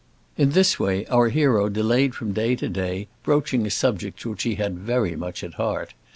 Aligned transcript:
In 0.35 0.53
this 0.53 0.79
way 0.79 1.05
our 1.11 1.29
hero 1.29 1.69
delayed 1.69 2.15
from 2.15 2.33
day 2.33 2.55
to 2.55 2.67
day 2.67 3.07
broaching 3.21 3.67
a 3.67 3.69
subject 3.69 4.25
which 4.25 4.41
he 4.41 4.55
had 4.55 4.79
very 4.79 5.15
much 5.15 5.43
at 5.43 5.53
heart. 5.61 5.93